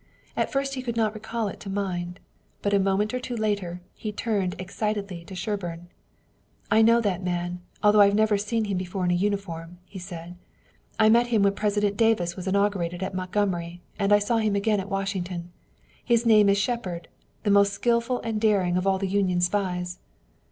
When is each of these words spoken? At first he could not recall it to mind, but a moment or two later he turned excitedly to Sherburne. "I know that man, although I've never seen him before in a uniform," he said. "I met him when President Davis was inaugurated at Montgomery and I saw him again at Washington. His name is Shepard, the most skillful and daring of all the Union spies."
At 0.35 0.51
first 0.51 0.73
he 0.73 0.81
could 0.81 0.97
not 0.97 1.13
recall 1.13 1.47
it 1.47 1.59
to 1.59 1.69
mind, 1.69 2.19
but 2.63 2.73
a 2.73 2.79
moment 2.79 3.13
or 3.13 3.19
two 3.19 3.37
later 3.37 3.81
he 3.93 4.11
turned 4.11 4.55
excitedly 4.57 5.23
to 5.25 5.35
Sherburne. 5.35 5.89
"I 6.71 6.81
know 6.81 7.01
that 7.01 7.21
man, 7.23 7.61
although 7.83 8.01
I've 8.01 8.15
never 8.15 8.35
seen 8.35 8.65
him 8.65 8.77
before 8.79 9.05
in 9.05 9.11
a 9.11 9.13
uniform," 9.13 9.77
he 9.85 9.99
said. 9.99 10.37
"I 10.97 11.09
met 11.09 11.27
him 11.27 11.43
when 11.43 11.53
President 11.53 11.97
Davis 11.97 12.35
was 12.35 12.47
inaugurated 12.47 13.03
at 13.03 13.13
Montgomery 13.13 13.83
and 13.99 14.11
I 14.11 14.17
saw 14.17 14.37
him 14.37 14.55
again 14.55 14.79
at 14.79 14.89
Washington. 14.89 15.51
His 16.03 16.25
name 16.25 16.49
is 16.49 16.57
Shepard, 16.57 17.07
the 17.43 17.51
most 17.51 17.71
skillful 17.71 18.21
and 18.21 18.41
daring 18.41 18.77
of 18.77 18.87
all 18.87 18.97
the 18.97 19.07
Union 19.07 19.39
spies." 19.39 19.99